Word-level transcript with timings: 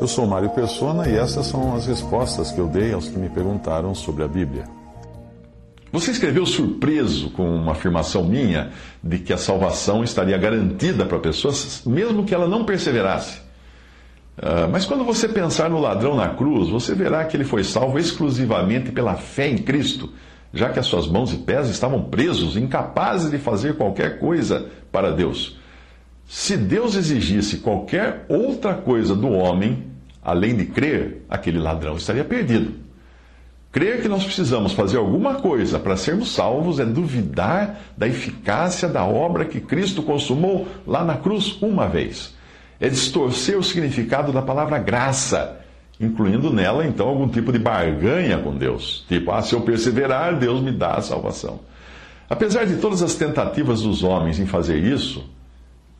Eu 0.00 0.08
sou 0.08 0.26
Mário 0.26 0.48
Persona 0.48 1.06
e 1.06 1.14
essas 1.14 1.44
são 1.44 1.74
as 1.76 1.86
respostas 1.86 2.50
que 2.50 2.58
eu 2.58 2.66
dei 2.66 2.94
aos 2.94 3.10
que 3.10 3.18
me 3.18 3.28
perguntaram 3.28 3.94
sobre 3.94 4.24
a 4.24 4.28
Bíblia. 4.28 4.64
Você 5.92 6.10
escreveu 6.10 6.46
surpreso 6.46 7.28
com 7.30 7.46
uma 7.56 7.72
afirmação 7.72 8.24
minha 8.24 8.70
de 9.04 9.18
que 9.18 9.30
a 9.30 9.36
salvação 9.36 10.02
estaria 10.02 10.38
garantida 10.38 11.04
para 11.04 11.18
a 11.18 11.20
pessoa, 11.20 11.52
mesmo 11.84 12.24
que 12.24 12.34
ela 12.34 12.48
não 12.48 12.64
perseverasse. 12.64 13.40
Uh, 14.38 14.70
mas 14.72 14.86
quando 14.86 15.04
você 15.04 15.28
pensar 15.28 15.68
no 15.68 15.78
ladrão 15.78 16.16
na 16.16 16.30
cruz, 16.30 16.70
você 16.70 16.94
verá 16.94 17.26
que 17.26 17.36
ele 17.36 17.44
foi 17.44 17.62
salvo 17.62 17.98
exclusivamente 17.98 18.90
pela 18.92 19.16
fé 19.16 19.50
em 19.50 19.58
Cristo, 19.58 20.10
já 20.50 20.70
que 20.70 20.78
as 20.78 20.86
suas 20.86 21.06
mãos 21.06 21.30
e 21.30 21.36
pés 21.36 21.68
estavam 21.68 22.04
presos, 22.04 22.56
incapazes 22.56 23.30
de 23.30 23.36
fazer 23.36 23.76
qualquer 23.76 24.18
coisa 24.18 24.66
para 24.90 25.12
Deus. 25.12 25.60
Se 26.26 26.56
Deus 26.56 26.94
exigisse 26.94 27.58
qualquer 27.58 28.24
outra 28.28 28.72
coisa 28.72 29.16
do 29.16 29.28
homem, 29.28 29.89
além 30.22 30.54
de 30.56 30.66
crer, 30.66 31.24
aquele 31.28 31.58
ladrão 31.58 31.96
estaria 31.96 32.24
perdido. 32.24 32.74
Crer 33.72 34.02
que 34.02 34.08
nós 34.08 34.24
precisamos 34.24 34.72
fazer 34.72 34.96
alguma 34.96 35.36
coisa 35.36 35.78
para 35.78 35.96
sermos 35.96 36.32
salvos 36.34 36.80
é 36.80 36.84
duvidar 36.84 37.78
da 37.96 38.08
eficácia 38.08 38.88
da 38.88 39.04
obra 39.04 39.44
que 39.44 39.60
Cristo 39.60 40.02
consumou 40.02 40.66
lá 40.84 41.04
na 41.04 41.16
cruz 41.16 41.56
uma 41.62 41.86
vez. 41.86 42.34
É 42.80 42.88
distorcer 42.88 43.56
o 43.56 43.62
significado 43.62 44.32
da 44.32 44.42
palavra 44.42 44.78
graça, 44.78 45.60
incluindo 46.00 46.52
nela 46.52 46.84
então 46.84 47.08
algum 47.08 47.28
tipo 47.28 47.52
de 47.52 47.60
barganha 47.60 48.38
com 48.38 48.56
Deus. 48.56 49.04
Tipo, 49.06 49.30
ah, 49.30 49.40
se 49.40 49.54
eu 49.54 49.60
perseverar, 49.60 50.36
Deus 50.36 50.60
me 50.60 50.72
dá 50.72 50.94
a 50.94 51.02
salvação. 51.02 51.60
Apesar 52.28 52.64
de 52.64 52.76
todas 52.76 53.02
as 53.02 53.14
tentativas 53.14 53.82
dos 53.82 54.02
homens 54.02 54.40
em 54.40 54.46
fazer 54.46 54.78
isso, 54.78 55.24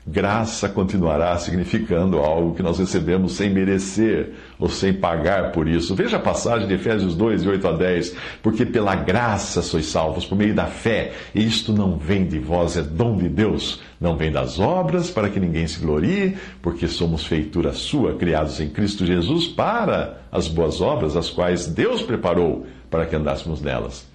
Graça 0.06 0.66
continuará 0.66 1.36
significando 1.36 2.18
algo 2.18 2.54
que 2.54 2.62
nós 2.62 2.78
recebemos 2.78 3.32
sem 3.32 3.50
merecer 3.50 4.32
ou 4.58 4.68
sem 4.68 4.94
pagar 4.94 5.52
por 5.52 5.68
isso. 5.68 5.94
Veja 5.94 6.16
a 6.16 6.20
passagem 6.20 6.66
de 6.66 6.72
Efésios 6.72 7.14
2, 7.14 7.42
de 7.42 7.48
8 7.50 7.68
a 7.68 7.72
10. 7.72 8.16
Porque 8.42 8.64
pela 8.64 8.94
graça 8.94 9.60
sois 9.60 9.86
salvos, 9.86 10.24
por 10.24 10.38
meio 10.38 10.54
da 10.54 10.66
fé, 10.66 11.12
e 11.34 11.46
isto 11.46 11.72
não 11.72 11.98
vem 11.98 12.26
de 12.26 12.38
vós, 12.38 12.78
é 12.78 12.82
dom 12.82 13.18
de 13.18 13.28
Deus. 13.28 13.82
Não 14.00 14.16
vem 14.16 14.32
das 14.32 14.58
obras, 14.58 15.10
para 15.10 15.28
que 15.28 15.38
ninguém 15.38 15.66
se 15.66 15.78
glorie, 15.80 16.34
porque 16.62 16.88
somos 16.88 17.26
feitura 17.26 17.74
sua, 17.74 18.14
criados 18.14 18.58
em 18.58 18.70
Cristo 18.70 19.04
Jesus 19.04 19.46
para 19.46 20.22
as 20.32 20.48
boas 20.48 20.80
obras, 20.80 21.14
as 21.14 21.28
quais 21.28 21.66
Deus 21.66 22.00
preparou 22.00 22.66
para 22.90 23.04
que 23.04 23.14
andássemos 23.14 23.60
nelas. 23.60 24.09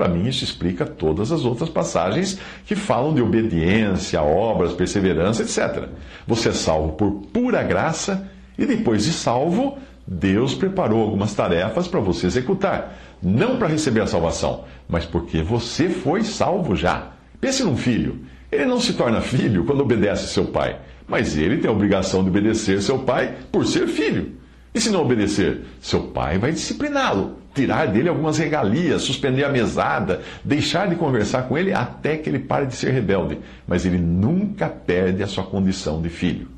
Para 0.00 0.08
mim, 0.08 0.26
isso 0.26 0.44
explica 0.44 0.86
todas 0.86 1.30
as 1.30 1.44
outras 1.44 1.68
passagens 1.68 2.38
que 2.64 2.74
falam 2.74 3.12
de 3.12 3.20
obediência, 3.20 4.22
obras, 4.22 4.72
perseverança, 4.72 5.42
etc. 5.42 5.90
Você 6.26 6.48
é 6.48 6.52
salvo 6.52 6.92
por 6.92 7.10
pura 7.30 7.62
graça 7.62 8.26
e 8.56 8.64
depois 8.64 9.04
de 9.04 9.12
salvo, 9.12 9.76
Deus 10.06 10.54
preparou 10.54 11.02
algumas 11.02 11.34
tarefas 11.34 11.86
para 11.86 12.00
você 12.00 12.28
executar. 12.28 12.98
Não 13.22 13.58
para 13.58 13.68
receber 13.68 14.00
a 14.00 14.06
salvação, 14.06 14.64
mas 14.88 15.04
porque 15.04 15.42
você 15.42 15.90
foi 15.90 16.24
salvo 16.24 16.74
já. 16.74 17.08
Pense 17.38 17.62
num 17.62 17.76
filho. 17.76 18.20
Ele 18.50 18.64
não 18.64 18.80
se 18.80 18.94
torna 18.94 19.20
filho 19.20 19.66
quando 19.66 19.82
obedece 19.82 20.28
seu 20.28 20.46
pai, 20.46 20.78
mas 21.06 21.36
ele 21.36 21.58
tem 21.58 21.68
a 21.68 21.74
obrigação 21.74 22.22
de 22.22 22.30
obedecer 22.30 22.80
seu 22.80 23.00
pai 23.00 23.34
por 23.52 23.66
ser 23.66 23.86
filho. 23.86 24.32
E 24.74 24.80
se 24.80 24.88
não 24.88 25.02
obedecer, 25.02 25.60
seu 25.78 26.04
pai 26.04 26.38
vai 26.38 26.52
discipliná-lo 26.52 27.39
tirar 27.54 27.86
dele 27.86 28.08
algumas 28.08 28.38
regalias, 28.38 29.02
suspender 29.02 29.44
a 29.44 29.48
mesada, 29.48 30.20
deixar 30.44 30.88
de 30.88 30.96
conversar 30.96 31.42
com 31.42 31.58
ele 31.58 31.72
até 31.72 32.16
que 32.16 32.28
ele 32.28 32.38
pare 32.38 32.66
de 32.66 32.74
ser 32.74 32.92
rebelde. 32.92 33.38
Mas 33.66 33.84
ele 33.84 33.98
nunca 33.98 34.68
perde 34.68 35.22
a 35.22 35.26
sua 35.26 35.44
condição 35.44 36.00
de 36.00 36.08
filho. 36.08 36.48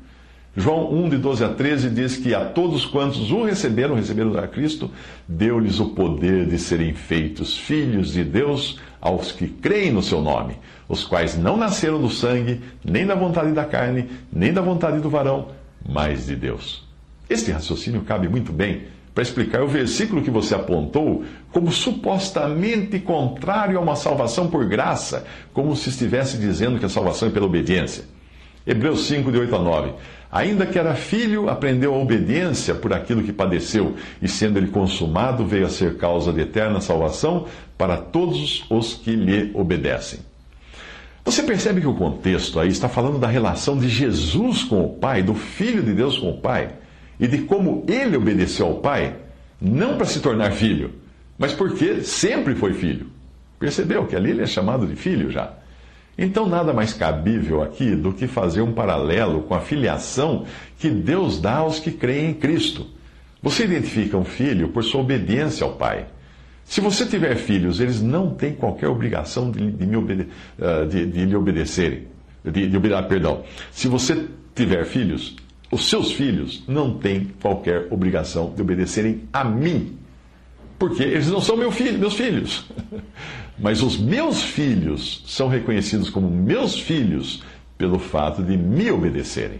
João 0.55 0.93
1, 0.93 1.09
de 1.09 1.17
12 1.17 1.43
a 1.43 1.49
13, 1.49 1.89
diz 1.89 2.15
que 2.15 2.35
a 2.35 2.45
todos 2.45 2.85
quantos 2.85 3.31
o 3.31 3.43
receberam, 3.43 3.95
receberam 3.95 4.37
a 4.37 4.47
Cristo, 4.47 4.91
deu-lhes 5.27 5.79
o 5.79 5.89
poder 5.89 6.45
de 6.45 6.59
serem 6.59 6.93
feitos 6.93 7.57
filhos 7.57 8.13
de 8.13 8.23
Deus 8.23 8.79
aos 9.01 9.31
que 9.31 9.47
creem 9.47 9.91
no 9.91 10.03
seu 10.03 10.21
nome, 10.21 10.59
os 10.87 11.03
quais 11.03 11.35
não 11.35 11.57
nasceram 11.57 11.99
do 11.99 12.09
sangue, 12.09 12.61
nem 12.85 13.03
da 13.03 13.15
vontade 13.15 13.51
da 13.51 13.65
carne, 13.65 14.07
nem 14.31 14.53
da 14.53 14.61
vontade 14.61 14.99
do 14.99 15.09
varão, 15.09 15.47
mas 15.89 16.27
de 16.27 16.35
Deus. 16.35 16.87
Este 17.27 17.51
raciocínio 17.51 18.01
cabe 18.01 18.29
muito 18.29 18.53
bem 18.53 18.83
para 19.13 19.21
explicar 19.21 19.61
o 19.61 19.67
versículo 19.67 20.23
que 20.23 20.31
você 20.31 20.55
apontou 20.55 21.23
como 21.51 21.71
supostamente 21.71 22.99
contrário 22.99 23.77
a 23.77 23.81
uma 23.81 23.95
salvação 23.95 24.47
por 24.47 24.65
graça, 24.65 25.25
como 25.53 25.75
se 25.75 25.89
estivesse 25.89 26.37
dizendo 26.37 26.79
que 26.79 26.85
a 26.85 26.89
salvação 26.89 27.27
é 27.27 27.31
pela 27.31 27.45
obediência. 27.45 28.05
Hebreus 28.65 29.05
5, 29.05 29.31
de 29.31 29.37
8 29.37 29.55
a 29.55 29.59
9. 29.59 29.91
Ainda 30.31 30.65
que 30.65 30.79
era 30.79 30.95
filho, 30.95 31.47
aprendeu 31.47 31.93
a 31.93 31.97
obediência 31.97 32.73
por 32.73 32.91
aquilo 32.91 33.21
que 33.21 33.31
padeceu, 33.31 33.95
e 34.19 34.27
sendo 34.27 34.57
ele 34.57 34.69
consumado, 34.69 35.45
veio 35.45 35.67
a 35.67 35.69
ser 35.69 35.97
causa 35.97 36.33
de 36.33 36.41
eterna 36.41 36.81
salvação 36.81 37.45
para 37.77 37.97
todos 37.97 38.65
os 38.69 38.95
que 38.95 39.15
lhe 39.15 39.51
obedecem. 39.53 40.21
Você 41.23 41.43
percebe 41.43 41.81
que 41.81 41.87
o 41.87 41.93
contexto 41.93 42.59
aí 42.59 42.69
está 42.69 42.89
falando 42.89 43.19
da 43.19 43.27
relação 43.27 43.77
de 43.77 43.87
Jesus 43.87 44.63
com 44.63 44.83
o 44.83 44.89
Pai, 44.89 45.21
do 45.21 45.35
Filho 45.35 45.83
de 45.83 45.93
Deus 45.93 46.17
com 46.17 46.31
o 46.31 46.37
Pai 46.37 46.69
e 47.19 47.27
de 47.27 47.39
como 47.39 47.83
ele 47.87 48.17
obedeceu 48.17 48.67
ao 48.67 48.75
pai, 48.75 49.15
não 49.61 49.97
para 49.97 50.05
se 50.05 50.19
tornar 50.19 50.51
filho, 50.51 50.91
mas 51.37 51.53
porque 51.53 52.01
sempre 52.01 52.55
foi 52.55 52.73
filho. 52.73 53.07
Percebeu 53.59 54.05
que 54.05 54.15
ali 54.15 54.31
ele 54.31 54.41
é 54.41 54.45
chamado 54.45 54.85
de 54.85 54.95
filho 54.95 55.31
já? 55.31 55.53
Então, 56.17 56.47
nada 56.47 56.73
mais 56.73 56.93
cabível 56.93 57.63
aqui 57.63 57.95
do 57.95 58.13
que 58.13 58.27
fazer 58.27 58.61
um 58.61 58.71
paralelo 58.71 59.43
com 59.43 59.55
a 59.55 59.61
filiação 59.61 60.45
que 60.77 60.89
Deus 60.89 61.39
dá 61.39 61.57
aos 61.57 61.79
que 61.79 61.91
creem 61.91 62.31
em 62.31 62.33
Cristo. 62.33 62.85
Você 63.41 63.65
identifica 63.65 64.15
um 64.17 64.23
filho 64.23 64.69
por 64.69 64.83
sua 64.83 65.01
obediência 65.01 65.65
ao 65.65 65.73
pai. 65.73 66.05
Se 66.65 66.79
você 66.79 67.05
tiver 67.05 67.35
filhos, 67.35 67.79
eles 67.79 68.01
não 68.01 68.29
têm 68.29 68.53
qualquer 68.53 68.87
obrigação 68.87 69.51
de, 69.51 69.71
de, 69.71 69.95
obede 69.95 70.27
ah, 70.61 70.85
de, 70.85 71.05
de 71.05 71.25
lhe 71.25 71.35
obedecerem. 71.35 72.07
De, 72.43 72.67
de, 72.67 72.79
perdão. 73.07 73.43
Se 73.71 73.87
você 73.87 74.27
tiver 74.55 74.85
filhos, 74.85 75.35
os 75.73 75.89
seus 75.89 76.11
filhos 76.11 76.63
não 76.67 76.93
têm 76.93 77.31
qualquer 77.41 77.87
obrigação 77.89 78.53
de 78.55 78.61
obedecerem 78.61 79.23
a 79.33 79.43
mim. 79.43 79.97
Porque 80.77 81.01
eles 81.01 81.29
não 81.29 81.41
são 81.41 81.57
meu 81.57 81.71
filho, 81.71 81.97
meus 81.97 82.13
filhos. 82.13 82.65
Mas 83.57 83.81
os 83.81 83.97
meus 83.97 84.43
filhos 84.43 85.23
são 85.25 85.47
reconhecidos 85.47 86.09
como 86.09 86.29
meus 86.29 86.79
filhos 86.79 87.43
pelo 87.77 87.99
fato 87.99 88.43
de 88.43 88.55
me 88.55 88.91
obedecerem. 88.91 89.59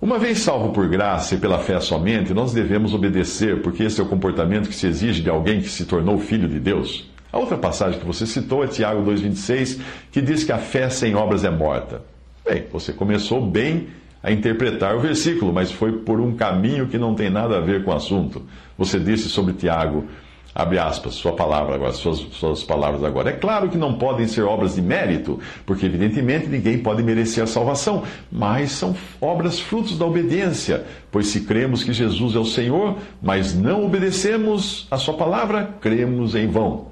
Uma 0.00 0.18
vez 0.18 0.38
salvo 0.40 0.72
por 0.72 0.88
graça 0.88 1.36
e 1.36 1.38
pela 1.38 1.60
fé 1.60 1.78
somente, 1.78 2.34
nós 2.34 2.52
devemos 2.52 2.92
obedecer, 2.92 3.62
porque 3.62 3.84
esse 3.84 4.00
é 4.00 4.02
o 4.02 4.08
comportamento 4.08 4.68
que 4.68 4.74
se 4.74 4.88
exige 4.88 5.22
de 5.22 5.30
alguém 5.30 5.60
que 5.60 5.68
se 5.68 5.84
tornou 5.84 6.18
filho 6.18 6.48
de 6.48 6.58
Deus. 6.58 7.08
A 7.32 7.38
outra 7.38 7.56
passagem 7.56 8.00
que 8.00 8.06
você 8.06 8.26
citou 8.26 8.64
é 8.64 8.66
Tiago 8.66 9.08
2,26, 9.08 9.80
que 10.10 10.20
diz 10.20 10.42
que 10.42 10.50
a 10.50 10.58
fé 10.58 10.90
sem 10.90 11.14
obras 11.14 11.44
é 11.44 11.50
morta. 11.50 12.02
Bem, 12.44 12.64
você 12.72 12.92
começou 12.92 13.40
bem 13.46 13.86
a 14.22 14.30
interpretar 14.30 14.94
o 14.96 15.00
versículo, 15.00 15.52
mas 15.52 15.72
foi 15.72 15.92
por 15.92 16.20
um 16.20 16.36
caminho 16.36 16.86
que 16.86 16.96
não 16.96 17.14
tem 17.14 17.28
nada 17.28 17.56
a 17.56 17.60
ver 17.60 17.84
com 17.84 17.90
o 17.90 17.94
assunto. 17.94 18.42
Você 18.78 19.00
disse 19.00 19.28
sobre 19.28 19.54
Tiago, 19.54 20.06
abre 20.54 20.78
aspas, 20.78 21.14
sua 21.14 21.32
palavra 21.32 21.74
agora, 21.74 21.92
suas, 21.92 22.18
suas 22.32 22.62
palavras 22.62 23.02
agora. 23.02 23.30
É 23.30 23.32
claro 23.32 23.68
que 23.68 23.76
não 23.76 23.94
podem 23.94 24.28
ser 24.28 24.42
obras 24.42 24.76
de 24.76 24.82
mérito, 24.82 25.40
porque 25.66 25.86
evidentemente 25.86 26.46
ninguém 26.46 26.78
pode 26.78 27.02
merecer 27.02 27.42
a 27.42 27.46
salvação, 27.46 28.04
mas 28.30 28.70
são 28.72 28.94
obras 29.20 29.58
frutos 29.58 29.98
da 29.98 30.06
obediência, 30.06 30.84
pois 31.10 31.28
se 31.28 31.40
cremos 31.40 31.82
que 31.82 31.92
Jesus 31.92 32.36
é 32.36 32.38
o 32.38 32.44
Senhor, 32.44 32.98
mas 33.20 33.54
não 33.54 33.84
obedecemos 33.84 34.86
a 34.90 34.98
sua 34.98 35.14
palavra, 35.14 35.74
cremos 35.80 36.34
em 36.34 36.46
vão. 36.46 36.91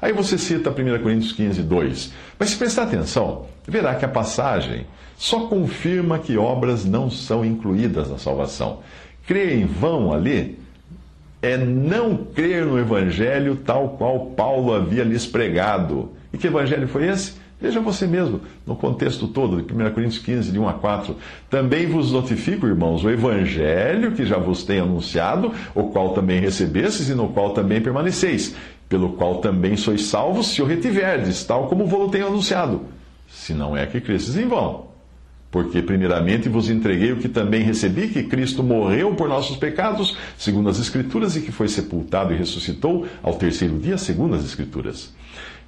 Aí 0.00 0.12
você 0.12 0.36
cita 0.36 0.70
1 0.70 1.02
Coríntios 1.02 1.32
15, 1.32 1.62
2. 1.62 2.12
Mas 2.38 2.50
se 2.50 2.56
prestar 2.56 2.84
atenção, 2.84 3.46
verá 3.66 3.94
que 3.94 4.04
a 4.04 4.08
passagem 4.08 4.86
só 5.16 5.46
confirma 5.46 6.18
que 6.18 6.36
obras 6.36 6.84
não 6.84 7.10
são 7.10 7.44
incluídas 7.44 8.10
na 8.10 8.18
salvação. 8.18 8.80
Crer 9.26 9.58
em 9.58 9.64
vão 9.64 10.12
ali 10.12 10.58
é 11.40 11.56
não 11.56 12.16
crer 12.16 12.64
no 12.66 12.78
Evangelho 12.78 13.56
tal 13.56 13.90
qual 13.90 14.26
Paulo 14.26 14.74
havia 14.74 15.04
lhes 15.04 15.26
pregado. 15.26 16.12
E 16.32 16.38
que 16.38 16.46
Evangelho 16.46 16.88
foi 16.88 17.08
esse? 17.08 17.34
Veja 17.58 17.80
você 17.80 18.06
mesmo, 18.06 18.42
no 18.66 18.76
contexto 18.76 19.26
todo, 19.26 19.62
de 19.62 19.72
1 19.72 19.90
Coríntios 19.92 20.22
15, 20.22 20.52
de 20.52 20.58
1 20.58 20.68
a 20.68 20.74
4. 20.74 21.16
Também 21.48 21.86
vos 21.86 22.12
notifico, 22.12 22.66
irmãos, 22.66 23.02
o 23.02 23.08
evangelho 23.08 24.12
que 24.12 24.26
já 24.26 24.36
vos 24.36 24.62
tenho 24.62 24.84
anunciado, 24.84 25.50
o 25.74 25.84
qual 25.84 26.10
também 26.10 26.38
recebestes 26.38 27.08
e 27.08 27.14
no 27.14 27.28
qual 27.28 27.54
também 27.54 27.80
permaneceis, 27.80 28.54
pelo 28.88 29.14
qual 29.14 29.36
também 29.36 29.76
sois 29.76 30.06
salvos, 30.06 30.48
se 30.48 30.62
o 30.62 30.64
retiverdes, 30.64 31.44
tal 31.44 31.66
como 31.66 31.86
vos 31.86 32.10
tenho 32.10 32.26
anunciado. 32.26 32.82
Se 33.28 33.52
não 33.52 33.76
é 33.76 33.86
que 33.86 34.00
cresces 34.00 34.36
em 34.36 34.46
vão. 34.46 34.86
Porque, 35.50 35.80
primeiramente, 35.80 36.48
vos 36.48 36.68
entreguei 36.68 37.12
o 37.12 37.16
que 37.16 37.28
também 37.28 37.62
recebi, 37.62 38.08
que 38.08 38.24
Cristo 38.24 38.62
morreu 38.62 39.14
por 39.14 39.28
nossos 39.28 39.56
pecados, 39.56 40.16
segundo 40.36 40.68
as 40.68 40.78
Escrituras, 40.78 41.36
e 41.36 41.40
que 41.40 41.52
foi 41.52 41.68
sepultado 41.68 42.32
e 42.32 42.36
ressuscitou 42.36 43.06
ao 43.22 43.34
terceiro 43.34 43.78
dia, 43.78 43.96
segundo 43.96 44.34
as 44.34 44.44
Escrituras. 44.44 45.14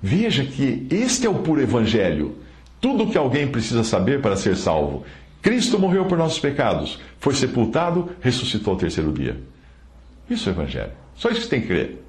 Veja 0.03 0.45
que 0.45 0.87
este 0.91 1.27
é 1.27 1.31
o 1.31 1.37
puro 1.37 1.61
Evangelho. 1.61 2.37
Tudo 2.81 3.05
o 3.05 3.11
que 3.11 3.19
alguém 3.19 3.49
precisa 3.49 3.83
saber 3.83 4.21
para 4.21 4.37
ser 4.37 4.57
salvo. 4.57 5.05
Cristo 5.41 5.79
morreu 5.79 6.05
por 6.05 6.19
nossos 6.19 6.39
pecados, 6.39 7.01
foi 7.19 7.35
sepultado, 7.35 8.11
ressuscitou 8.21 8.75
ao 8.75 8.79
terceiro 8.79 9.13
dia. 9.13 9.41
Isso 10.29 10.49
é 10.49 10.53
o 10.53 10.55
Evangelho. 10.55 10.93
Só 11.17 11.31
isso 11.31 11.43
que 11.43 11.49
tem 11.49 11.61
que 11.61 11.69
crer. 11.69 12.08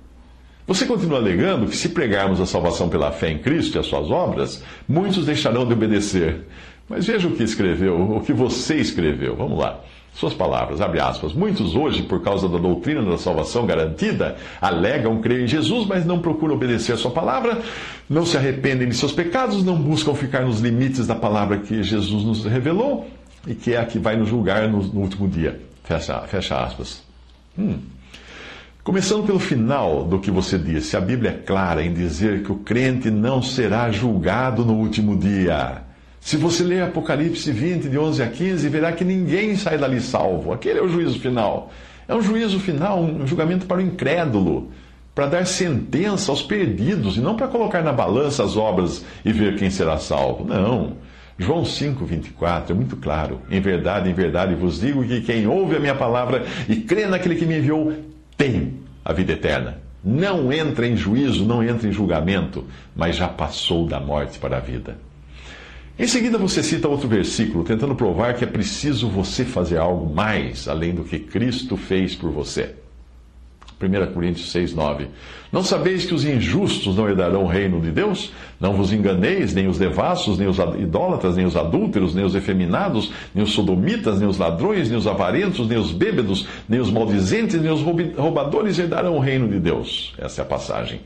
Você 0.69 0.85
continua 0.85 1.17
alegando 1.17 1.65
que 1.65 1.75
se 1.75 1.89
pregarmos 1.89 2.39
a 2.39 2.45
salvação 2.45 2.89
pela 2.89 3.11
fé 3.11 3.31
em 3.31 3.39
Cristo 3.39 3.75
e 3.75 3.79
as 3.79 3.87
suas 3.87 4.11
obras, 4.11 4.63
muitos 4.87 5.25
deixarão 5.25 5.65
de 5.65 5.73
obedecer. 5.73 6.45
Mas 6.87 7.07
veja 7.07 7.27
o 7.27 7.31
que 7.31 7.41
escreveu, 7.41 7.99
o 7.99 8.21
que 8.21 8.31
você 8.31 8.75
escreveu. 8.75 9.35
Vamos 9.35 9.57
lá. 9.57 9.79
Suas 10.13 10.35
palavras, 10.35 10.79
abre 10.79 10.99
aspas. 10.99 11.33
Muitos 11.33 11.75
hoje, 11.75 12.03
por 12.03 12.21
causa 12.21 12.47
da 12.47 12.59
doutrina 12.59 13.01
da 13.01 13.17
salvação 13.17 13.65
garantida, 13.65 14.37
alegam 14.61 15.19
crer 15.19 15.41
em 15.41 15.47
Jesus, 15.47 15.87
mas 15.87 16.05
não 16.05 16.19
procuram 16.19 16.53
obedecer 16.53 16.93
a 16.93 16.97
sua 16.97 17.09
palavra, 17.09 17.59
não 18.07 18.23
se 18.23 18.37
arrependem 18.37 18.89
de 18.89 18.95
seus 18.95 19.11
pecados, 19.11 19.63
não 19.63 19.75
buscam 19.75 20.13
ficar 20.13 20.41
nos 20.41 20.59
limites 20.59 21.07
da 21.07 21.15
palavra 21.15 21.57
que 21.57 21.81
Jesus 21.81 22.23
nos 22.23 22.45
revelou 22.45 23.09
e 23.47 23.55
que 23.55 23.73
é 23.73 23.79
a 23.79 23.85
que 23.87 23.97
vai 23.97 24.15
nos 24.15 24.29
julgar 24.29 24.69
no, 24.69 24.83
no 24.83 25.01
último 25.01 25.27
dia. 25.27 25.59
Fecha, 25.83 26.19
fecha 26.27 26.63
aspas. 26.63 27.01
Hum. 27.57 27.79
Começando 28.89 29.23
pelo 29.23 29.37
final 29.37 30.03
do 30.03 30.17
que 30.17 30.31
você 30.31 30.57
disse, 30.57 30.97
a 30.97 30.99
Bíblia 30.99 31.29
é 31.29 31.45
clara 31.45 31.83
em 31.83 31.93
dizer 31.93 32.41
que 32.41 32.51
o 32.51 32.55
crente 32.55 33.11
não 33.11 33.39
será 33.39 33.91
julgado 33.91 34.65
no 34.65 34.73
último 34.73 35.15
dia. 35.15 35.83
Se 36.19 36.35
você 36.35 36.63
ler 36.63 36.81
Apocalipse 36.81 37.51
20, 37.51 37.87
de 37.87 37.99
11 37.99 38.23
a 38.23 38.27
15, 38.27 38.67
verá 38.67 38.91
que 38.91 39.05
ninguém 39.05 39.55
sai 39.55 39.77
dali 39.77 40.01
salvo. 40.01 40.51
Aquele 40.51 40.79
é 40.79 40.81
o 40.81 40.89
juízo 40.89 41.19
final. 41.19 41.71
É 42.07 42.15
um 42.15 42.21
juízo 42.23 42.59
final, 42.59 42.99
um 42.99 43.27
julgamento 43.27 43.67
para 43.67 43.77
o 43.77 43.81
incrédulo, 43.81 44.71
para 45.13 45.27
dar 45.27 45.45
sentença 45.45 46.31
aos 46.31 46.41
perdidos 46.41 47.15
e 47.15 47.21
não 47.21 47.35
para 47.35 47.47
colocar 47.47 47.83
na 47.83 47.93
balança 47.93 48.43
as 48.43 48.57
obras 48.57 49.05
e 49.23 49.31
ver 49.31 49.55
quem 49.55 49.69
será 49.69 49.99
salvo. 49.99 50.45
Não. 50.45 50.93
João 51.37 51.63
5, 51.63 52.03
24 52.03 52.73
é 52.73 52.75
muito 52.75 52.95
claro. 52.95 53.39
Em 53.51 53.61
verdade, 53.61 54.09
em 54.09 54.13
verdade 54.13 54.55
vos 54.55 54.81
digo 54.81 55.05
que 55.05 55.21
quem 55.21 55.45
ouve 55.45 55.75
a 55.75 55.79
minha 55.79 55.93
palavra 55.93 56.43
e 56.67 56.77
crê 56.77 57.05
naquele 57.05 57.35
que 57.35 57.45
me 57.45 57.59
enviou 57.59 57.93
tem 58.39 58.78
a 59.03 59.13
vida 59.13 59.33
eterna. 59.33 59.81
Não 60.03 60.51
entra 60.51 60.87
em 60.87 60.95
juízo, 60.95 61.45
não 61.45 61.61
entra 61.61 61.87
em 61.87 61.91
julgamento, 61.91 62.65
mas 62.95 63.15
já 63.15 63.27
passou 63.27 63.85
da 63.85 63.99
morte 63.99 64.39
para 64.39 64.57
a 64.57 64.61
vida. 64.61 64.97
Em 65.97 66.07
seguida, 66.07 66.37
você 66.37 66.63
cita 66.63 66.87
outro 66.87 67.09
versículo, 67.09 67.65
tentando 67.65 67.93
provar 67.93 68.33
que 68.33 68.45
é 68.45 68.47
preciso 68.47 69.09
você 69.09 69.43
fazer 69.43 69.77
algo 69.77 70.13
mais 70.13 70.67
além 70.69 70.95
do 70.95 71.03
que 71.03 71.19
Cristo 71.19 71.75
fez 71.75 72.15
por 72.15 72.31
você. 72.31 72.75
1 73.81 74.13
Coríntios 74.13 74.51
6, 74.51 74.73
9. 74.73 75.07
Não 75.51 75.63
sabeis 75.63 76.05
que 76.05 76.13
os 76.13 76.25
injustos 76.25 76.97
não 76.97 77.07
herdarão 77.07 77.43
o 77.43 77.47
reino 77.47 77.79
de 77.79 77.89
Deus? 77.89 78.33
Não 78.59 78.73
vos 78.73 78.91
enganeis, 78.91 79.53
nem 79.53 79.67
os 79.67 79.79
devassos, 79.79 80.37
nem 80.37 80.47
os 80.47 80.57
idólatras, 80.77 81.37
nem 81.37 81.45
os 81.45 81.55
adúlteros, 81.55 82.13
nem 82.13 82.25
os 82.25 82.35
efeminados, 82.35 83.11
nem 83.33 83.43
os 83.43 83.53
sodomitas, 83.53 84.19
nem 84.19 84.27
os 84.27 84.37
ladrões, 84.37 84.89
nem 84.89 84.97
os 84.97 85.07
avarentos, 85.07 85.67
nem 85.67 85.77
os 85.77 85.91
bêbados, 85.93 86.45
nem 86.67 86.79
os 86.79 86.91
maldizentes, 86.91 87.59
nem 87.59 87.71
os 87.71 87.81
roubadores 87.81 88.77
herdarão 88.77 89.15
o 89.15 89.19
reino 89.19 89.47
de 89.47 89.59
Deus. 89.59 90.13
Essa 90.17 90.41
é 90.41 90.43
a 90.43 90.47
passagem. 90.47 90.99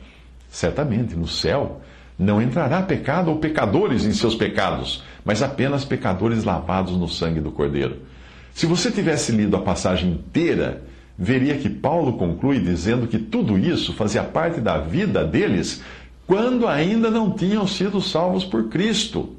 Certamente, 0.50 1.14
no 1.14 1.28
céu 1.28 1.80
não 2.18 2.40
entrará 2.40 2.82
pecado 2.82 3.30
ou 3.30 3.38
pecadores 3.38 4.04
em 4.04 4.12
seus 4.12 4.34
pecados, 4.34 5.02
mas 5.24 5.42
apenas 5.42 5.84
pecadores 5.84 6.44
lavados 6.44 6.96
no 6.96 7.08
sangue 7.08 7.40
do 7.40 7.50
Cordeiro. 7.50 7.98
Se 8.52 8.66
você 8.66 8.90
tivesse 8.90 9.32
lido 9.32 9.56
a 9.56 9.60
passagem 9.60 10.10
inteira, 10.10 10.82
veria 11.16 11.56
que 11.56 11.68
Paulo 11.68 12.14
conclui 12.14 12.58
dizendo 12.58 13.06
que 13.06 13.18
tudo 13.18 13.58
isso 13.58 13.92
fazia 13.92 14.24
parte 14.24 14.60
da 14.60 14.78
vida 14.78 15.24
deles 15.24 15.82
quando 16.26 16.66
ainda 16.66 17.10
não 17.10 17.30
tinham 17.30 17.66
sido 17.66 18.00
salvos 18.00 18.44
por 18.44 18.68
Cristo. 18.68 19.36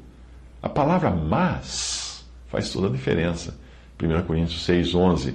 A 0.62 0.68
palavra 0.68 1.10
mas 1.10 2.24
faz 2.48 2.70
toda 2.70 2.88
a 2.88 2.90
diferença. 2.90 3.56
1 4.02 4.22
Coríntios 4.26 4.64
6, 4.64 4.94
11. 4.94 5.34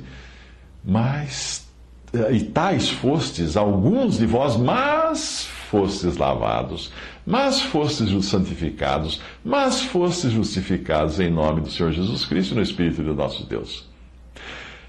Mas, 0.84 1.68
eh, 2.14 2.34
e 2.34 2.44
tais 2.44 2.90
fostes 2.90 3.58
alguns 3.58 4.18
de 4.18 4.26
vós, 4.26 4.56
mas 4.56 5.48
fostes 5.70 6.18
lavados, 6.18 6.92
mas 7.26 7.62
fostes 7.62 8.26
santificados, 8.26 9.22
mas 9.44 9.82
fostes 9.82 10.32
justificados 10.32 11.20
em 11.20 11.30
nome 11.30 11.62
do 11.62 11.70
Senhor 11.70 11.92
Jesus 11.92 12.26
Cristo 12.26 12.54
e 12.54 12.56
no 12.56 12.62
Espírito 12.62 13.04
do 13.04 13.14
nosso 13.14 13.46
Deus. 13.46 13.91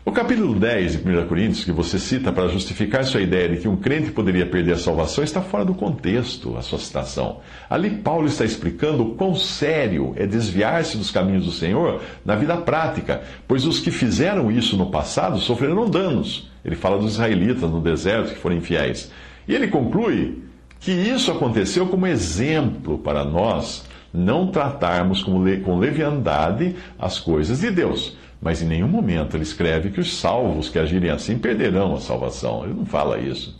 O 0.04 0.10
capítulo 0.10 0.58
10 0.58 1.00
de 1.00 1.08
1 1.08 1.28
Coríntios, 1.28 1.64
que 1.64 1.70
você 1.70 1.96
cita 1.96 2.32
para 2.32 2.48
justificar 2.48 3.04
sua 3.04 3.20
ideia 3.20 3.50
de 3.50 3.58
que 3.58 3.68
um 3.68 3.76
crente 3.76 4.10
poderia 4.10 4.44
perder 4.44 4.72
a 4.72 4.76
salvação, 4.76 5.22
está 5.22 5.40
fora 5.40 5.64
do 5.64 5.74
contexto, 5.74 6.56
a 6.56 6.60
sua 6.60 6.80
citação. 6.80 7.38
Ali, 7.70 7.88
Paulo 7.88 8.26
está 8.26 8.44
explicando 8.44 9.04
o 9.04 9.14
quão 9.14 9.36
sério 9.36 10.12
é 10.16 10.26
desviar-se 10.26 10.96
dos 10.96 11.12
caminhos 11.12 11.44
do 11.44 11.52
Senhor 11.52 12.02
na 12.24 12.34
vida 12.34 12.56
prática, 12.56 13.22
pois 13.46 13.64
os 13.64 13.78
que 13.78 13.92
fizeram 13.92 14.50
isso 14.50 14.76
no 14.76 14.90
passado 14.90 15.38
sofreram 15.38 15.88
danos. 15.88 16.50
Ele 16.64 16.74
fala 16.74 16.98
dos 16.98 17.12
israelitas 17.12 17.70
no 17.70 17.80
deserto 17.80 18.34
que 18.34 18.40
foram 18.40 18.56
infiéis. 18.56 19.08
E 19.46 19.54
ele 19.54 19.68
conclui 19.68 20.42
que 20.80 20.90
isso 20.90 21.30
aconteceu 21.30 21.86
como 21.86 22.08
exemplo 22.08 22.98
para 22.98 23.24
nós 23.24 23.84
não 24.12 24.48
tratarmos 24.48 25.22
com 25.22 25.78
leviandade 25.78 26.74
as 26.98 27.20
coisas 27.20 27.60
de 27.60 27.70
Deus. 27.70 28.16
Mas 28.42 28.60
em 28.60 28.66
nenhum 28.66 28.88
momento 28.88 29.36
ele 29.36 29.44
escreve 29.44 29.90
que 29.90 30.00
os 30.00 30.18
salvos 30.18 30.68
que 30.68 30.76
agirem 30.76 31.10
assim 31.10 31.38
perderão 31.38 31.94
a 31.94 32.00
salvação. 32.00 32.64
Ele 32.64 32.74
não 32.74 32.84
fala 32.84 33.20
isso. 33.20 33.56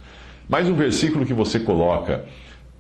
Mais 0.49 0.69
um 0.69 0.75
versículo 0.75 1.25
que 1.25 1.33
você 1.33 1.61
coloca. 1.61 2.25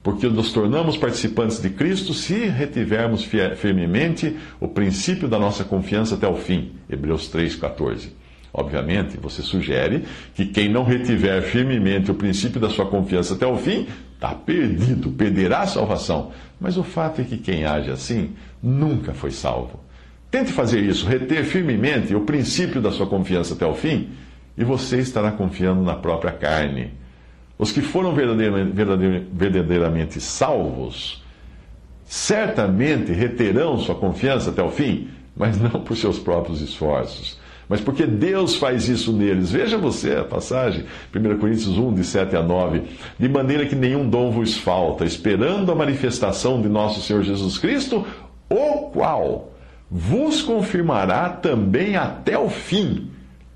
Porque 0.02 0.26
nos 0.26 0.52
tornamos 0.52 0.96
participantes 0.96 1.62
de 1.62 1.70
Cristo 1.70 2.12
se 2.12 2.46
retivermos 2.46 3.24
firmemente 3.54 4.36
o 4.58 4.66
princípio 4.66 5.28
da 5.28 5.38
nossa 5.38 5.62
confiança 5.62 6.16
até 6.16 6.26
o 6.26 6.34
fim. 6.34 6.72
Hebreus 6.90 7.32
3,14. 7.32 8.08
Obviamente, 8.52 9.16
você 9.16 9.40
sugere 9.40 10.04
que 10.34 10.44
quem 10.44 10.68
não 10.68 10.82
retiver 10.82 11.40
firmemente 11.42 12.10
o 12.10 12.14
princípio 12.14 12.60
da 12.60 12.68
sua 12.68 12.86
confiança 12.86 13.34
até 13.34 13.46
o 13.46 13.56
fim 13.56 13.86
está 14.14 14.34
perdido, 14.34 15.10
perderá 15.12 15.60
a 15.60 15.66
salvação. 15.68 16.32
Mas 16.60 16.76
o 16.76 16.82
fato 16.82 17.20
é 17.20 17.24
que 17.24 17.38
quem 17.38 17.64
age 17.64 17.90
assim 17.90 18.32
nunca 18.60 19.14
foi 19.14 19.30
salvo. 19.30 19.80
Tente 20.32 20.50
fazer 20.50 20.80
isso, 20.80 21.06
reter 21.06 21.44
firmemente 21.44 22.14
o 22.14 22.22
princípio 22.22 22.80
da 22.80 22.90
sua 22.90 23.06
confiança 23.06 23.54
até 23.54 23.66
o 23.66 23.74
fim, 23.74 24.08
e 24.58 24.64
você 24.64 24.98
estará 24.98 25.30
confiando 25.30 25.82
na 25.82 25.94
própria 25.94 26.32
carne. 26.32 26.94
Os 27.58 27.70
que 27.70 27.82
foram 27.82 28.14
verdadeiramente, 28.14 28.74
verdadeiramente 29.32 30.20
salvos, 30.20 31.22
certamente 32.04 33.12
reterão 33.12 33.78
sua 33.78 33.94
confiança 33.94 34.50
até 34.50 34.62
o 34.62 34.70
fim, 34.70 35.08
mas 35.36 35.60
não 35.60 35.82
por 35.82 35.96
seus 35.96 36.18
próprios 36.18 36.60
esforços 36.60 37.40
mas 37.68 37.80
porque 37.80 38.06
Deus 38.06 38.56
faz 38.56 38.86
isso 38.86 39.14
neles. 39.14 39.50
Veja 39.50 39.78
você 39.78 40.16
a 40.16 40.24
passagem, 40.24 40.84
1 41.14 41.38
Coríntios 41.38 41.78
1, 41.78 41.94
de 41.94 42.04
7 42.04 42.36
a 42.36 42.42
9. 42.42 42.82
De 43.18 43.28
maneira 43.30 43.64
que 43.64 43.74
nenhum 43.74 44.06
dom 44.06 44.30
vos 44.30 44.58
falta, 44.58 45.06
esperando 45.06 45.72
a 45.72 45.74
manifestação 45.74 46.60
de 46.60 46.68
nosso 46.68 47.00
Senhor 47.00 47.22
Jesus 47.22 47.56
Cristo, 47.56 48.06
o 48.50 48.90
qual 48.90 49.51
vos 49.94 50.40
confirmará 50.40 51.28
também 51.28 51.96
até 51.96 52.38
o 52.38 52.48
fim, 52.48 53.10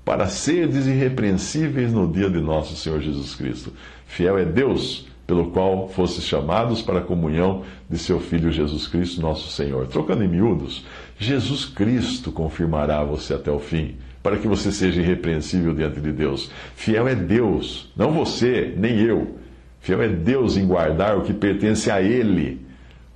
para 0.05 0.27
seres 0.27 0.85
irrepreensíveis 0.85 1.91
no 1.91 2.07
dia 2.07 2.29
de 2.29 2.39
nosso 2.39 2.75
Senhor 2.75 3.01
Jesus 3.01 3.33
Cristo. 3.33 3.73
Fiel 4.05 4.37
é 4.37 4.45
Deus 4.45 5.07
pelo 5.25 5.49
qual 5.49 5.89
fostes 5.89 6.23
chamados 6.23 6.81
para 6.81 6.99
a 6.99 7.03
comunhão 7.03 7.63
de 7.89 7.97
seu 7.97 8.19
Filho 8.19 8.51
Jesus 8.51 8.87
Cristo, 8.87 9.19
nosso 9.19 9.49
Senhor. 9.49 9.87
Trocando 9.87 10.23
em 10.23 10.27
miúdos, 10.27 10.85
Jesus 11.17 11.65
Cristo 11.65 12.31
confirmará 12.31 13.03
você 13.03 13.33
até 13.33 13.51
o 13.51 13.59
fim 13.59 13.95
para 14.21 14.37
que 14.37 14.47
você 14.47 14.71
seja 14.71 15.01
irrepreensível 15.01 15.73
diante 15.73 15.99
de 15.99 16.11
Deus. 16.11 16.51
Fiel 16.75 17.07
é 17.07 17.15
Deus, 17.15 17.91
não 17.95 18.11
você, 18.11 18.73
nem 18.77 18.99
eu. 18.99 19.37
Fiel 19.79 20.01
é 20.03 20.07
Deus 20.07 20.55
em 20.55 20.67
guardar 20.67 21.17
o 21.17 21.21
que 21.21 21.33
pertence 21.33 21.89
a 21.89 22.01
Ele. 22.01 22.66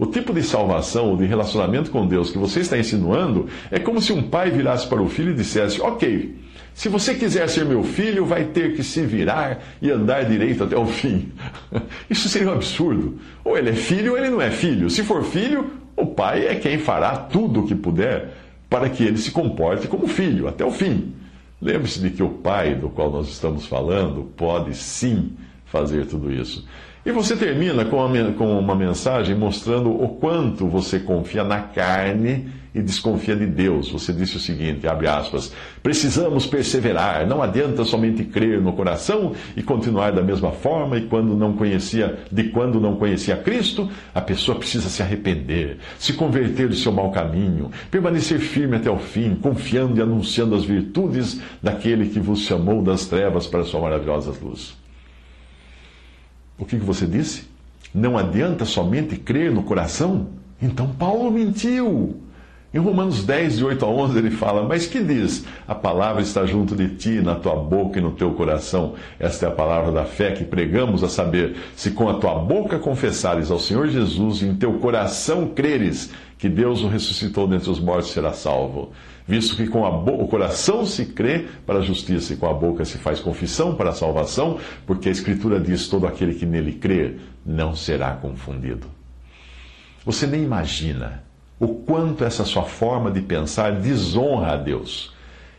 O 0.01 0.07
tipo 0.07 0.33
de 0.33 0.41
salvação 0.41 1.11
ou 1.11 1.15
de 1.15 1.25
relacionamento 1.25 1.91
com 1.91 2.07
Deus 2.07 2.31
que 2.31 2.37
você 2.39 2.61
está 2.61 2.75
insinuando 2.75 3.47
é 3.69 3.77
como 3.77 4.01
se 4.01 4.11
um 4.11 4.23
pai 4.23 4.49
virasse 4.49 4.87
para 4.87 4.99
o 4.99 5.07
filho 5.07 5.29
e 5.29 5.35
dissesse: 5.35 5.79
Ok, 5.79 6.37
se 6.73 6.89
você 6.89 7.13
quiser 7.13 7.47
ser 7.47 7.65
meu 7.65 7.83
filho, 7.83 8.25
vai 8.25 8.45
ter 8.45 8.75
que 8.75 8.81
se 8.81 9.03
virar 9.03 9.59
e 9.79 9.91
andar 9.91 10.25
direito 10.25 10.63
até 10.63 10.75
o 10.75 10.87
fim. 10.87 11.31
Isso 12.09 12.27
seria 12.29 12.49
um 12.49 12.53
absurdo. 12.53 13.19
Ou 13.45 13.55
ele 13.55 13.69
é 13.69 13.73
filho 13.73 14.13
ou 14.13 14.17
ele 14.17 14.31
não 14.31 14.41
é 14.41 14.49
filho. 14.49 14.89
Se 14.89 15.03
for 15.03 15.23
filho, 15.23 15.69
o 15.95 16.07
pai 16.07 16.47
é 16.47 16.55
quem 16.55 16.79
fará 16.79 17.15
tudo 17.15 17.59
o 17.59 17.67
que 17.67 17.75
puder 17.75 18.33
para 18.67 18.89
que 18.89 19.03
ele 19.03 19.19
se 19.19 19.29
comporte 19.29 19.87
como 19.87 20.07
filho 20.07 20.47
até 20.47 20.65
o 20.65 20.71
fim. 20.71 21.13
Lembre-se 21.61 21.99
de 21.99 22.09
que 22.09 22.23
o 22.23 22.29
pai 22.29 22.73
do 22.73 22.89
qual 22.89 23.11
nós 23.11 23.27
estamos 23.27 23.67
falando 23.67 24.31
pode 24.35 24.75
sim 24.75 25.33
fazer 25.63 26.07
tudo 26.07 26.33
isso. 26.33 26.67
E 27.03 27.11
você 27.11 27.35
termina 27.35 27.83
com 27.83 27.97
uma, 28.05 28.31
com 28.33 28.59
uma 28.59 28.75
mensagem 28.75 29.35
mostrando 29.35 29.89
o 29.89 30.07
quanto 30.07 30.67
você 30.67 30.99
confia 30.99 31.43
na 31.43 31.59
carne 31.59 32.47
e 32.75 32.79
desconfia 32.79 33.35
de 33.35 33.47
Deus. 33.47 33.89
Você 33.89 34.13
disse 34.13 34.37
o 34.37 34.39
seguinte, 34.39 34.87
abre 34.87 35.07
aspas, 35.07 35.51
precisamos 35.81 36.45
perseverar, 36.45 37.25
não 37.25 37.41
adianta 37.41 37.83
somente 37.83 38.23
crer 38.23 38.61
no 38.61 38.73
coração 38.73 39.33
e 39.57 39.63
continuar 39.63 40.11
da 40.11 40.21
mesma 40.21 40.51
forma 40.51 40.95
e 40.95 41.07
quando 41.07 41.35
não 41.35 41.53
conhecia, 41.53 42.19
de 42.31 42.45
quando 42.45 42.79
não 42.79 42.95
conhecia 42.95 43.35
Cristo, 43.35 43.89
a 44.13 44.21
pessoa 44.21 44.59
precisa 44.59 44.87
se 44.87 45.01
arrepender, 45.01 45.79
se 45.97 46.13
converter 46.13 46.69
do 46.69 46.75
seu 46.75 46.91
mau 46.91 47.11
caminho, 47.11 47.71
permanecer 47.89 48.39
firme 48.39 48.77
até 48.77 48.91
o 48.91 48.99
fim, 48.99 49.33
confiando 49.33 49.97
e 49.97 50.03
anunciando 50.03 50.53
as 50.53 50.63
virtudes 50.63 51.41
daquele 51.63 52.09
que 52.09 52.19
vos 52.19 52.41
chamou 52.41 52.83
das 52.83 53.07
trevas 53.07 53.47
para 53.47 53.61
a 53.61 53.65
sua 53.65 53.81
maravilhosa 53.81 54.31
luz. 54.39 54.80
O 56.57 56.65
que, 56.65 56.77
que 56.77 56.85
você 56.85 57.05
disse? 57.05 57.49
Não 57.93 58.17
adianta 58.17 58.65
somente 58.65 59.17
crer 59.17 59.51
no 59.51 59.63
coração? 59.63 60.27
Então 60.61 60.87
Paulo 60.87 61.31
mentiu. 61.31 62.21
Em 62.73 62.77
Romanos 62.77 63.25
10, 63.25 63.57
de 63.57 63.65
8 63.65 63.83
a 63.83 63.87
11, 63.89 64.17
ele 64.17 64.31
fala: 64.31 64.65
Mas 64.65 64.87
que 64.87 65.03
diz? 65.03 65.43
A 65.67 65.75
palavra 65.75 66.21
está 66.21 66.45
junto 66.45 66.73
de 66.73 66.87
ti, 66.95 67.21
na 67.21 67.35
tua 67.35 67.55
boca 67.55 67.99
e 67.99 68.01
no 68.01 68.11
teu 68.11 68.31
coração. 68.31 68.93
Esta 69.19 69.47
é 69.47 69.49
a 69.49 69.51
palavra 69.51 69.91
da 69.91 70.05
fé 70.05 70.31
que 70.31 70.45
pregamos, 70.45 71.03
a 71.03 71.09
saber, 71.09 71.57
se 71.75 71.91
com 71.91 72.07
a 72.07 72.13
tua 72.13 72.35
boca 72.35 72.79
confessares 72.79 73.51
ao 73.51 73.59
Senhor 73.59 73.89
Jesus 73.89 74.41
e 74.41 74.45
em 74.45 74.55
teu 74.55 74.73
coração 74.75 75.49
creres 75.49 76.11
que 76.37 76.47
Deus 76.47 76.81
o 76.81 76.87
ressuscitou 76.87 77.45
dentre 77.45 77.69
os 77.69 77.79
mortos, 77.79 78.11
será 78.11 78.31
salvo 78.31 78.93
visto 79.27 79.55
que 79.55 79.67
com 79.67 79.81
o 79.81 80.27
coração 80.27 80.85
se 80.85 81.07
crê 81.07 81.45
para 81.65 81.79
a 81.79 81.81
justiça 81.81 82.33
e 82.33 82.37
com 82.37 82.49
a 82.49 82.53
boca 82.53 82.85
se 82.85 82.97
faz 82.97 83.19
confissão 83.19 83.75
para 83.75 83.91
a 83.91 83.93
salvação, 83.93 84.59
porque 84.85 85.09
a 85.09 85.11
Escritura 85.11 85.59
diz: 85.59 85.87
todo 85.87 86.07
aquele 86.07 86.33
que 86.33 86.45
nele 86.45 86.73
crê 86.73 87.15
não 87.45 87.75
será 87.75 88.11
confundido. 88.13 88.87
Você 90.05 90.25
nem 90.25 90.43
imagina 90.43 91.23
o 91.59 91.67
quanto 91.67 92.23
essa 92.23 92.43
sua 92.43 92.63
forma 92.63 93.11
de 93.11 93.21
pensar 93.21 93.73
desonra 93.73 94.53
a 94.53 94.57
Deus. 94.57 95.13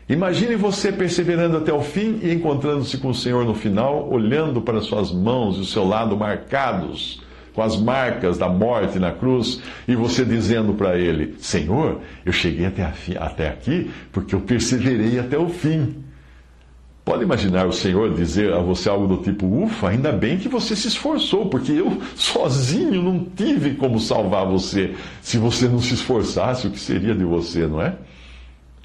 Imagine 0.09 0.57
você 0.57 0.90
perseverando 0.90 1.57
até 1.57 1.73
o 1.73 1.81
fim 1.81 2.19
e 2.23 2.33
encontrando-se 2.33 2.99
com 2.99 3.11
o 3.11 3.14
Senhor 3.14 3.45
no 3.45 3.54
final, 3.54 4.11
olhando 4.11 4.61
para 4.61 4.81
suas 4.81 5.12
mãos 5.12 5.57
e 5.57 5.61
o 5.61 5.64
seu 5.64 5.87
lado 5.87 6.16
marcados 6.16 7.23
com 7.54 7.62
as 7.62 7.76
marcas 7.76 8.38
da 8.38 8.49
morte 8.49 8.99
na 8.99 9.12
cruz, 9.12 9.61
e 9.87 9.94
você 9.94 10.25
dizendo 10.25 10.75
para 10.75 10.99
ele: 10.99 11.35
Senhor, 11.38 12.00
eu 12.25 12.32
cheguei 12.32 12.66
até, 12.66 12.92
até 13.18 13.49
aqui 13.49 13.90
porque 14.11 14.35
eu 14.35 14.40
perseverei 14.40 15.18
até 15.18 15.38
o 15.38 15.49
fim. 15.49 16.02
Pode 17.04 17.25
imaginar 17.25 17.66
o 17.66 17.73
Senhor 17.73 18.14
dizer 18.14 18.52
a 18.52 18.61
você 18.61 18.88
algo 18.88 19.09
do 19.09 19.23
tipo: 19.23 19.47
Ufa, 19.64 19.88
ainda 19.88 20.12
bem 20.12 20.38
que 20.38 20.49
você 20.49 20.76
se 20.76 20.87
esforçou, 20.87 21.47
porque 21.47 21.73
eu 21.73 22.00
sozinho 22.14 23.02
não 23.02 23.25
tive 23.25 23.75
como 23.75 23.99
salvar 23.99 24.47
você. 24.47 24.94
Se 25.21 25.37
você 25.37 25.66
não 25.66 25.80
se 25.80 25.94
esforçasse, 25.94 26.68
o 26.68 26.71
que 26.71 26.78
seria 26.78 27.14
de 27.14 27.25
você, 27.25 27.66
não 27.66 27.82
é? 27.82 27.97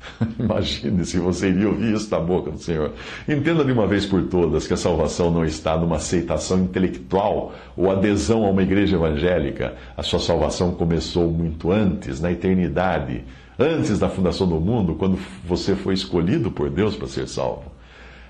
Imagine 0.40 1.06
se 1.06 1.20
você 1.20 1.50
iria 1.50 1.68
ouvir 1.68 1.94
isso 1.94 2.10
da 2.10 2.20
boca 2.20 2.52
do 2.52 2.60
Senhor. 2.60 2.94
Entenda 3.28 3.64
de 3.64 3.72
uma 3.72 3.88
vez 3.88 4.06
por 4.06 4.24
todas 4.24 4.68
que 4.68 4.74
a 4.74 4.78
salvação 4.78 5.32
não 5.32 5.46
está 5.46 5.78
numa 5.78 5.98
aceitação 5.98 6.60
intelectual 6.60 7.54
ou 7.76 7.92
adesão 7.92 8.46
a 8.46 8.50
uma 8.50 8.64
igreja 8.64 8.96
evangélica. 8.96 9.76
A 9.96 10.04
sua 10.04 10.20
salvação 10.20 10.72
começou 10.72 11.30
muito 11.32 11.72
antes, 11.72 12.20
na 12.20 12.32
eternidade, 12.32 13.24
antes 13.58 14.00
da 14.00 14.10
fundação 14.10 14.48
do 14.48 14.60
mundo, 14.60 14.96
quando 14.96 15.18
você 15.46 15.76
foi 15.76 15.94
escolhido 15.94 16.52
por 16.52 16.70
Deus 16.70 16.96
para 16.96 17.08
ser 17.08 17.28
salvo. 17.28 17.72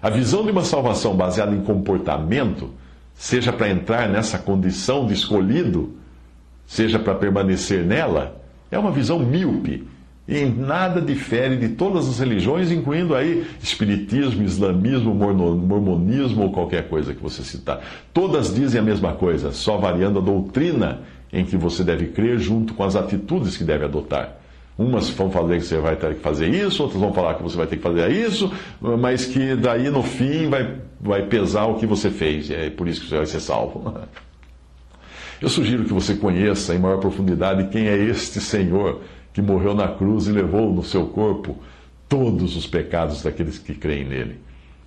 A 0.01 0.09
visão 0.09 0.45
de 0.45 0.51
uma 0.51 0.63
salvação 0.63 1.15
baseada 1.15 1.55
em 1.55 1.61
comportamento, 1.61 2.69
seja 3.15 3.51
para 3.51 3.69
entrar 3.69 4.07
nessa 4.07 4.37
condição 4.37 5.07
de 5.07 5.13
escolhido, 5.13 5.95
seja 6.67 6.99
para 6.99 7.15
permanecer 7.15 7.83
nela, 7.83 8.39
é 8.69 8.77
uma 8.77 8.91
visão 8.91 9.17
míope 9.17 9.87
e 10.27 10.39
em 10.39 10.53
nada 10.53 11.01
difere 11.01 11.55
de 11.55 11.69
todas 11.69 12.07
as 12.07 12.19
religiões, 12.19 12.69
incluindo 12.69 13.15
aí 13.15 13.47
espiritismo, 13.61 14.43
islamismo, 14.43 15.13
mormonismo 15.13 16.43
ou 16.43 16.51
qualquer 16.51 16.89
coisa 16.89 17.13
que 17.13 17.23
você 17.23 17.43
citar. 17.43 17.81
Todas 18.13 18.53
dizem 18.53 18.81
a 18.81 18.83
mesma 18.83 19.13
coisa, 19.13 19.53
só 19.53 19.77
variando 19.77 20.19
a 20.19 20.21
doutrina 20.21 21.01
em 21.31 21.45
que 21.45 21.55
você 21.55 21.83
deve 21.83 22.07
crer 22.07 22.39
junto 22.39 22.73
com 22.73 22.83
as 22.83 22.95
atitudes 22.95 23.55
que 23.55 23.63
deve 23.63 23.85
adotar. 23.85 24.35
Umas 24.77 25.09
vão 25.09 25.31
falar 25.31 25.55
que 25.55 25.61
você 25.61 25.77
vai 25.77 25.95
ter 25.95 26.15
que 26.15 26.21
fazer 26.21 26.49
isso, 26.49 26.83
outras 26.83 27.01
vão 27.01 27.11
falar 27.11 27.33
que 27.35 27.43
você 27.43 27.57
vai 27.57 27.65
ter 27.65 27.77
que 27.77 27.81
fazer 27.81 28.11
isso, 28.11 28.51
mas 28.99 29.25
que 29.25 29.55
daí 29.55 29.89
no 29.89 30.03
fim 30.03 30.49
vai, 30.49 30.75
vai 31.01 31.23
pesar 31.23 31.65
o 31.65 31.75
que 31.75 31.87
você 31.87 32.11
fez, 32.11 32.49
e 32.49 32.53
é 32.53 32.69
por 32.69 32.87
isso 32.87 33.01
que 33.01 33.09
você 33.09 33.17
vai 33.17 33.25
ser 33.25 33.39
salvo. 33.39 33.93
Eu 35.41 35.49
sugiro 35.49 35.83
que 35.83 35.93
você 35.93 36.15
conheça 36.15 36.73
em 36.73 36.79
maior 36.79 36.97
profundidade 36.97 37.69
quem 37.69 37.87
é 37.87 37.95
este 37.95 38.41
Senhor 38.41 39.01
que 39.37 39.41
morreu 39.43 39.75
na 39.75 39.87
cruz 39.87 40.25
e 40.25 40.31
levou 40.31 40.73
no 40.73 40.81
seu 40.81 41.05
corpo 41.05 41.57
todos 42.09 42.55
os 42.55 42.65
pecados 42.65 43.21
daqueles 43.21 43.59
que 43.59 43.75
creem 43.75 44.03
nele. 44.03 44.39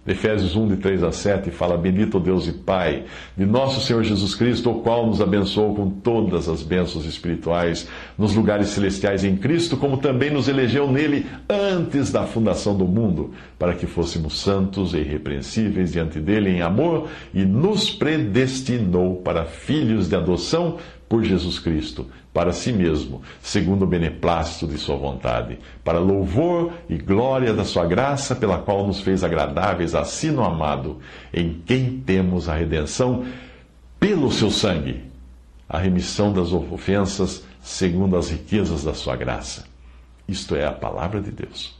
Efésios 0.04 0.56
1, 0.56 0.66
de 0.66 0.76
3 0.78 1.04
a 1.04 1.12
7, 1.12 1.52
fala: 1.52 1.78
Bendito 1.78 2.18
Deus 2.18 2.48
e 2.48 2.52
Pai 2.52 3.04
de 3.36 3.46
nosso 3.46 3.80
Senhor 3.80 4.02
Jesus 4.02 4.34
Cristo, 4.34 4.72
o 4.72 4.80
qual 4.80 5.06
nos 5.06 5.20
abençoou 5.20 5.72
com 5.76 5.88
todas 5.88 6.48
as 6.48 6.64
bênçãos 6.64 7.06
espirituais 7.06 7.86
nos 8.18 8.34
lugares 8.34 8.70
celestiais 8.70 9.22
em 9.22 9.36
Cristo, 9.36 9.76
como 9.76 9.98
também 9.98 10.32
nos 10.32 10.48
elegeu 10.48 10.90
nele 10.90 11.26
antes 11.48 12.10
da 12.10 12.24
fundação 12.24 12.76
do 12.76 12.86
mundo, 12.86 13.32
para 13.56 13.74
que 13.74 13.86
fôssemos 13.86 14.40
santos 14.40 14.94
e 14.94 14.96
irrepreensíveis 14.96 15.92
diante 15.92 16.18
dele 16.18 16.50
em 16.50 16.60
amor, 16.60 17.08
e 17.32 17.44
nos 17.44 17.88
predestinou 17.88 19.18
para 19.18 19.44
filhos 19.44 20.08
de 20.08 20.16
adoção 20.16 20.78
por 21.10 21.24
Jesus 21.24 21.58
Cristo, 21.58 22.06
para 22.32 22.52
si 22.52 22.72
mesmo, 22.72 23.22
segundo 23.42 23.82
o 23.82 23.86
beneplácito 23.86 24.66
de 24.66 24.78
Sua 24.78 24.96
vontade, 24.96 25.58
para 25.82 25.98
louvor 25.98 26.72
e 26.88 26.96
glória 26.96 27.52
da 27.52 27.64
Sua 27.64 27.84
graça, 27.84 28.36
pela 28.36 28.58
qual 28.58 28.86
nos 28.86 29.00
fez 29.00 29.24
agradáveis 29.24 29.94
a 29.94 30.04
si 30.04 30.30
no 30.30 30.44
amado, 30.44 30.98
em 31.34 31.60
quem 31.66 31.98
temos 31.98 32.48
a 32.48 32.54
redenção 32.54 33.24
pelo 33.98 34.30
Seu 34.30 34.50
sangue, 34.50 35.02
a 35.68 35.78
remissão 35.78 36.32
das 36.32 36.52
ofensas, 36.52 37.44
segundo 37.60 38.16
as 38.16 38.30
riquezas 38.30 38.84
da 38.84 38.94
Sua 38.94 39.16
graça. 39.16 39.64
Isto 40.28 40.54
é 40.54 40.64
a 40.64 40.72
palavra 40.72 41.20
de 41.20 41.32
Deus. 41.32 41.79